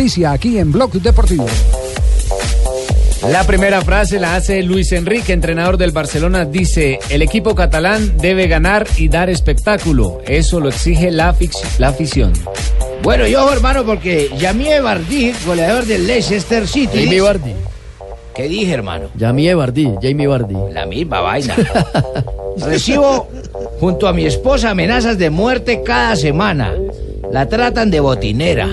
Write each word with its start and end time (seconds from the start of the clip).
noticia 0.00 0.32
aquí 0.32 0.56
en 0.56 0.72
Blog 0.72 0.92
Deportivo. 0.92 1.44
La 3.30 3.44
primera 3.44 3.82
frase 3.82 4.18
la 4.18 4.34
hace 4.34 4.62
Luis 4.62 4.92
Enrique, 4.92 5.34
entrenador 5.34 5.76
del 5.76 5.90
Barcelona. 5.90 6.46
Dice, 6.46 6.98
el 7.10 7.20
equipo 7.20 7.54
catalán 7.54 8.16
debe 8.16 8.48
ganar 8.48 8.86
y 8.96 9.08
dar 9.08 9.28
espectáculo. 9.28 10.22
Eso 10.26 10.58
lo 10.58 10.70
exige 10.70 11.10
la, 11.10 11.36
la 11.78 11.88
afición. 11.88 12.32
Bueno, 13.02 13.26
yo, 13.26 13.52
hermano, 13.52 13.84
porque 13.84 14.30
Jamie 14.40 14.80
Vardy, 14.80 15.34
goleador 15.44 15.84
del 15.84 16.06
Leicester 16.06 16.66
City. 16.66 17.04
Jamie 17.04 17.20
Vardy. 17.20 17.52
¿Qué 18.34 18.48
dije, 18.48 18.72
hermano? 18.72 19.08
Jamie 19.18 19.54
Vardy, 19.54 19.96
Jamie 20.00 20.26
Vardy. 20.26 20.56
La 20.72 20.86
misma 20.86 21.20
vaina. 21.20 21.54
Recibo 22.56 23.28
junto 23.78 24.08
a 24.08 24.14
mi 24.14 24.24
esposa 24.24 24.70
amenazas 24.70 25.18
de 25.18 25.28
muerte 25.28 25.82
cada 25.84 26.16
semana. 26.16 26.72
La 27.30 27.50
tratan 27.50 27.90
de 27.90 28.00
botinera. 28.00 28.70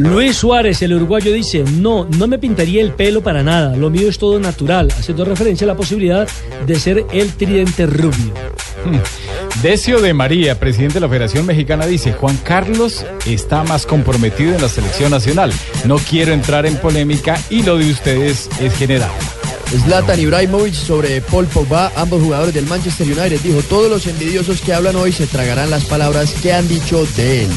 Luis 0.00 0.38
Suárez, 0.38 0.80
el 0.80 0.94
uruguayo, 0.94 1.30
dice, 1.30 1.62
no, 1.62 2.06
no 2.16 2.26
me 2.26 2.38
pintaría 2.38 2.80
el 2.80 2.92
pelo 2.92 3.22
para 3.22 3.42
nada, 3.42 3.76
lo 3.76 3.90
mío 3.90 4.08
es 4.08 4.16
todo 4.16 4.40
natural, 4.40 4.88
haciendo 4.98 5.26
referencia 5.26 5.66
a 5.66 5.68
la 5.68 5.76
posibilidad 5.76 6.26
de 6.66 6.74
ser 6.76 7.04
el 7.12 7.34
tridente 7.34 7.84
rubio. 7.84 8.32
Decio 9.62 10.00
de 10.00 10.14
María, 10.14 10.58
presidente 10.58 10.94
de 10.94 11.00
la 11.00 11.08
Federación 11.10 11.44
Mexicana, 11.44 11.84
dice, 11.84 12.14
Juan 12.14 12.38
Carlos 12.38 13.04
está 13.26 13.62
más 13.62 13.84
comprometido 13.84 14.54
en 14.54 14.62
la 14.62 14.70
selección 14.70 15.10
nacional. 15.10 15.52
No 15.84 15.98
quiero 15.98 16.32
entrar 16.32 16.64
en 16.64 16.76
polémica 16.76 17.38
y 17.50 17.62
lo 17.62 17.76
de 17.76 17.90
ustedes 17.90 18.48
es 18.58 18.74
general. 18.76 19.10
Zlatan 19.84 20.18
Ibrahimovic 20.18 20.72
sobre 20.72 21.20
Paul 21.20 21.46
Pogba, 21.46 21.92
ambos 21.94 22.22
jugadores 22.22 22.54
del 22.54 22.64
Manchester 22.64 23.06
United, 23.06 23.38
dijo, 23.42 23.60
todos 23.68 23.90
los 23.90 24.06
envidiosos 24.06 24.62
que 24.62 24.72
hablan 24.72 24.96
hoy 24.96 25.12
se 25.12 25.26
tragarán 25.26 25.68
las 25.68 25.84
palabras 25.84 26.32
que 26.42 26.54
han 26.54 26.66
dicho 26.68 27.04
de 27.16 27.44
él. 27.44 27.50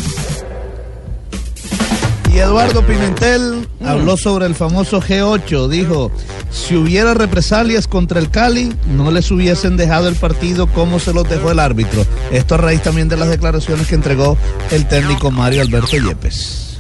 Y 2.34 2.40
Eduardo 2.40 2.84
Pimentel 2.84 3.68
habló 3.86 4.18
sobre 4.18 4.48
el 4.48 4.56
famoso 4.56 5.00
G8. 5.00 5.68
Dijo, 5.68 6.12
si 6.50 6.76
hubiera 6.76 7.14
represalias 7.14 7.88
contra 7.88 8.20
el 8.20 8.32
Cali, 8.32 8.74
no 8.88 9.12
les 9.12 9.30
hubiesen 9.30 9.78
dejado 9.78 10.08
el 10.08 10.16
partido 10.16 10.66
como 10.66 11.00
se 11.00 11.14
los 11.14 11.30
dejó 11.30 11.52
el 11.52 11.60
árbitro. 11.60 12.04
Esto 12.32 12.56
a 12.56 12.58
raíz 12.58 12.82
también 12.82 13.08
de 13.08 13.18
las 13.18 13.30
declaraciones 13.30 13.86
que 13.86 13.94
entregó 13.94 14.36
el 14.72 14.88
técnico 14.88 15.30
Mario 15.30 15.62
Alberto 15.62 15.96
Yepes. 15.96 16.80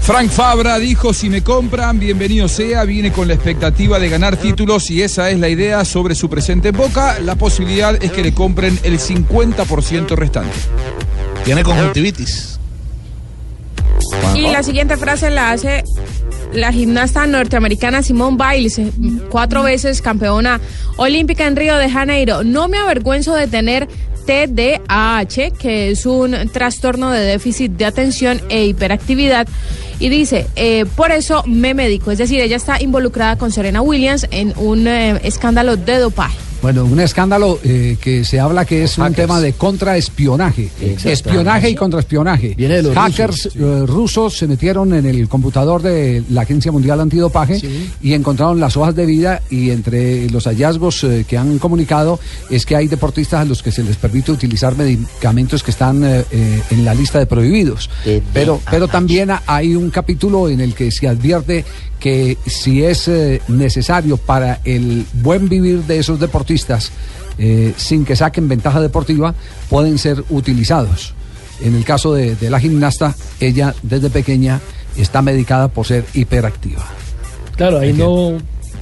Frank 0.00 0.30
Fabra 0.30 0.78
dijo, 0.78 1.12
si 1.12 1.28
me 1.28 1.42
compran, 1.42 2.00
bienvenido 2.00 2.48
sea, 2.48 2.84
viene 2.84 3.12
con 3.12 3.28
la 3.28 3.34
expectativa 3.34 3.98
de 3.98 4.08
ganar 4.08 4.38
títulos 4.38 4.90
y 4.90 5.02
esa 5.02 5.28
es 5.28 5.38
la 5.38 5.50
idea 5.50 5.84
sobre 5.84 6.14
su 6.14 6.30
presente 6.30 6.68
en 6.68 6.76
Boca. 6.78 7.20
La 7.20 7.34
posibilidad 7.34 8.02
es 8.02 8.10
que 8.10 8.22
le 8.22 8.32
compren 8.32 8.78
el 8.82 8.98
50% 8.98 10.16
restante. 10.16 10.56
Tiene 11.44 11.62
conjuntivitis. 11.62 12.51
Y 14.34 14.50
la 14.50 14.62
siguiente 14.62 14.96
frase 14.96 15.30
la 15.30 15.50
hace 15.50 15.84
la 16.52 16.72
gimnasta 16.72 17.26
norteamericana 17.26 18.02
Simone 18.02 18.36
Biles, 18.36 18.80
cuatro 19.30 19.62
veces 19.62 20.02
campeona 20.02 20.60
olímpica 20.96 21.46
en 21.46 21.56
Río 21.56 21.76
de 21.76 21.90
Janeiro. 21.90 22.44
No 22.44 22.68
me 22.68 22.78
avergüenzo 22.78 23.34
de 23.34 23.46
tener 23.46 23.88
TDAH, 24.26 25.50
que 25.58 25.90
es 25.90 26.06
un 26.06 26.36
trastorno 26.52 27.10
de 27.10 27.20
déficit 27.20 27.72
de 27.72 27.84
atención 27.84 28.40
e 28.48 28.66
hiperactividad. 28.66 29.48
Y 29.98 30.08
dice, 30.08 30.46
eh, 30.56 30.84
por 30.96 31.12
eso 31.12 31.42
me 31.46 31.74
medico. 31.74 32.10
Es 32.10 32.18
decir, 32.18 32.40
ella 32.40 32.56
está 32.56 32.80
involucrada 32.82 33.36
con 33.36 33.52
Serena 33.52 33.82
Williams 33.82 34.26
en 34.30 34.52
un 34.56 34.86
eh, 34.86 35.20
escándalo 35.24 35.76
de 35.76 35.98
dopaje. 35.98 36.36
Bueno, 36.62 36.84
un 36.84 37.00
escándalo 37.00 37.58
eh, 37.64 37.96
que 38.00 38.24
se 38.24 38.38
habla 38.38 38.64
que 38.64 38.84
es 38.84 38.96
un 38.96 39.04
tema 39.14 39.40
de 39.40 39.52
contraespionaje. 39.54 40.70
Espionaje 41.10 41.68
y 41.70 41.74
contraespionaje. 41.74 42.54
Hackers 42.94 43.44
rusos, 43.46 43.52
sí. 43.52 43.58
eh, 43.60 43.82
rusos 43.86 44.36
se 44.38 44.46
metieron 44.46 44.94
en 44.94 45.04
el 45.06 45.28
computador 45.28 45.82
de 45.82 46.22
la 46.30 46.42
Agencia 46.42 46.70
Mundial 46.70 47.00
Antidopaje 47.00 47.58
y 48.00 48.12
encontraron 48.14 48.60
las 48.60 48.76
hojas 48.76 48.94
de 48.94 49.06
vida 49.06 49.42
y 49.50 49.70
entre 49.70 50.30
los 50.30 50.44
hallazgos 50.46 51.02
eh, 51.02 51.24
que 51.28 51.36
han 51.36 51.58
comunicado 51.58 52.20
es 52.48 52.64
que 52.64 52.76
hay 52.76 52.86
deportistas 52.86 53.40
a 53.40 53.44
los 53.44 53.60
que 53.60 53.72
se 53.72 53.82
les 53.82 53.96
permite 53.96 54.30
utilizar 54.30 54.76
medicamentos 54.76 55.64
que 55.64 55.72
están 55.72 56.02
eh, 56.04 56.24
en 56.70 56.84
la 56.84 56.94
lista 56.94 57.18
de 57.18 57.26
prohibidos. 57.26 57.90
Pero, 58.32 58.60
pero 58.70 58.86
también 58.86 59.32
ha- 59.32 59.42
hay 59.46 59.74
un 59.74 59.90
capítulo 59.90 60.48
en 60.48 60.60
el 60.60 60.74
que 60.74 60.92
se 60.92 61.08
advierte 61.08 61.64
que 61.98 62.36
si 62.46 62.82
es 62.82 63.08
necesario 63.46 64.16
para 64.16 64.60
el 64.64 65.04
buen 65.22 65.48
vivir 65.48 65.84
de 65.84 65.98
esos 66.00 66.18
deportistas, 66.18 66.51
eh, 67.38 67.72
sin 67.76 68.04
que 68.04 68.16
saquen 68.16 68.48
ventaja 68.48 68.80
deportiva, 68.80 69.34
pueden 69.68 69.98
ser 69.98 70.22
utilizados. 70.30 71.14
En 71.60 71.74
el 71.74 71.84
caso 71.84 72.14
de, 72.14 72.34
de 72.36 72.50
la 72.50 72.60
gimnasta, 72.60 73.14
ella 73.40 73.74
desde 73.82 74.10
pequeña 74.10 74.60
está 74.96 75.22
medicada 75.22 75.68
por 75.68 75.86
ser 75.86 76.04
hiperactiva. 76.14 76.84
Claro, 77.56 77.78
ahí 77.78 77.92
no 77.92 78.38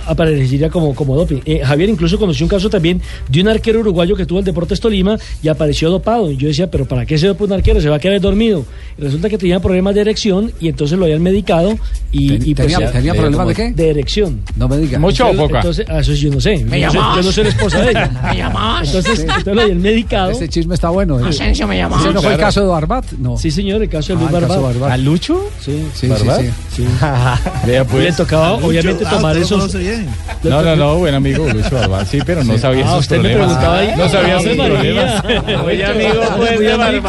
aparecería 0.06 0.68
como, 0.70 0.94
como 0.94 1.16
doping. 1.16 1.40
Eh, 1.44 1.60
Javier 1.64 1.88
incluso 1.90 2.18
conoció 2.18 2.44
un 2.46 2.50
caso 2.50 2.68
también 2.70 3.00
de 3.28 3.40
un 3.40 3.48
arquero 3.48 3.80
uruguayo 3.80 4.16
que 4.16 4.26
tuvo 4.26 4.38
el 4.40 4.44
Deportes 4.44 4.80
Tolima 4.80 5.18
y 5.42 5.48
apareció 5.48 5.90
dopado. 5.90 6.30
Y 6.30 6.36
yo 6.36 6.48
decía, 6.48 6.70
pero 6.70 6.86
¿para 6.86 7.06
qué 7.06 7.18
se 7.18 7.26
dopa 7.26 7.44
un 7.44 7.52
arquero? 7.52 7.80
Se 7.80 7.88
va 7.88 7.96
a 7.96 7.98
quedar 7.98 8.20
dormido. 8.20 8.64
Y 8.98 9.02
resulta 9.02 9.28
que 9.28 9.38
tenía 9.38 9.60
problemas 9.60 9.94
de 9.94 10.00
erección 10.02 10.52
y 10.60 10.68
entonces 10.68 10.98
lo 10.98 11.04
habían 11.04 11.22
medicado 11.22 11.76
y, 12.12 12.28
Ten- 12.28 12.48
y 12.48 12.54
pues 12.54 12.68
tenía- 12.92 13.14
problemas 13.14 13.48
de 13.48 13.54
qué? 13.54 13.72
De 13.72 13.90
erección. 13.90 14.40
No 14.56 14.68
me 14.68 14.78
diga. 14.78 14.98
¿Mucho 14.98 15.28
o 15.28 15.34
poca? 15.34 15.58
Entonces, 15.58 15.86
ah, 15.88 16.00
eso 16.00 16.12
sí 16.14 16.20
yo 16.22 16.30
no 16.30 16.40
sé. 16.40 16.64
¿Me 16.64 16.80
yo, 16.80 16.86
no 16.86 16.92
soy, 16.92 16.98
llamabas? 17.00 17.16
yo 17.16 17.22
no 17.22 17.32
soy 17.32 17.44
la 17.44 17.50
esposa 17.50 17.82
de 17.82 17.90
ella. 17.90 18.10
¿Me 18.30 18.36
llamabas? 18.36 18.86
Entonces, 18.88 19.20
entonces 19.20 19.54
lo 19.54 19.60
habían 19.62 19.80
medicado. 19.82 20.30
Este 20.32 20.48
chisme 20.48 20.74
está 20.74 20.90
bueno. 20.90 21.18
¿eh? 21.20 21.28
Asensio 21.28 21.66
me 21.66 21.76
llamaba. 21.76 22.02
¿Ese 22.02 22.12
no 22.12 22.22
fue 22.22 22.32
el 22.32 22.38
caso 22.38 22.60
de 22.60 22.66
Barbat? 22.66 23.12
No. 23.12 23.36
Sí, 23.36 23.50
señor, 23.50 23.82
el 23.82 23.88
caso 23.88 24.12
de 24.14 24.18
Ah, 24.24 24.28
Luis 24.30 24.40
caso 24.42 24.62
Barbat. 24.62 24.74
Barbat. 24.80 24.90
¿A 24.92 24.96
Lucho? 24.96 25.44
Sí. 25.60 25.72
Sí, 25.94 26.00
sí, 26.00 26.06
¿Barbat? 26.08 26.40
sí. 26.40 26.48
Sí. 26.76 26.84
Vea 27.66 27.82
Le 27.82 27.84
pues. 27.84 28.16
tocaba, 28.16 28.52
obviamente, 28.54 29.04
Ah, 29.06 29.10
tomar 29.10 29.36
esos. 29.36 29.74
Bien. 29.90 30.08
No, 30.42 30.62
no, 30.62 30.76
no, 30.76 30.96
buen 30.96 31.14
amigo 31.14 31.46
Lucho 31.48 31.70
Barbat, 31.74 32.06
sí, 32.06 32.18
pero 32.24 32.42
no 32.44 32.56
sabía 32.58 32.84
Ah, 32.86 32.90
sus 32.92 33.00
usted 33.00 33.16
me 33.18 33.30
problemas. 33.30 33.46
preguntaba 33.58 33.78
ahí. 33.78 33.94
No 33.96 34.08
sabía 34.08 34.36
Ave 34.36 34.44
sus 34.56 34.66
problemas. 34.66 35.24
Oye, 35.64 35.84
amigo, 35.86 36.22
pues, 36.36 36.58
de 36.58 36.72
amigo. 36.72 37.08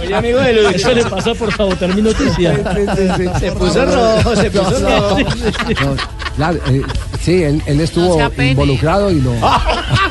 Oye, 0.00 0.14
amigo 0.14 0.40
de 0.40 0.52
Luis. 0.52 0.76
Eso 0.76 0.92
le 0.92 1.04
pasa 1.04 1.34
por 1.34 1.54
sabotear 1.56 1.94
mi 1.94 2.02
noticia. 2.02 2.54
Se 3.40 3.52
puso 3.52 3.84
rojo, 3.84 4.36
se 4.36 4.50
puso 4.50 4.70
rojo. 4.88 5.18
No, 5.18 5.96
claro, 6.36 6.58
eh, 6.68 6.82
sí, 7.20 7.42
él, 7.42 7.62
él 7.66 7.80
estuvo 7.80 8.18
No 8.20 8.42
involucrado 8.42 9.10
y 9.10 9.20
lo. 9.20 9.32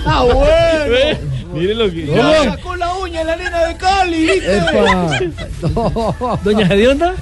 Ah, 0.06 0.24
bueno. 0.24 1.18
Mire 1.54 1.76
lo 1.76 1.90
que. 1.90 2.06
Ya 2.08 2.44
sacó 2.44 2.76
la 2.76 2.94
uña 2.96 3.24
la 3.24 3.36
nena 3.38 3.64
de 3.66 3.76
Cali, 3.78 4.26
¿viste? 4.26 4.58
¡Epa! 4.58 5.20
No. 5.76 6.40
Doña 6.44 6.68
Gedionda. 6.68 7.14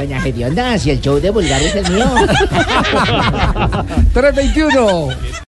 Doña 0.00 0.18
Gedionda, 0.18 0.78
si 0.78 0.90
el 0.92 0.98
show 1.02 1.20
de 1.20 1.28
vulgar 1.28 1.60
es 1.60 1.74
el 1.74 1.92
mío. 1.92 2.06
321. 4.14 5.30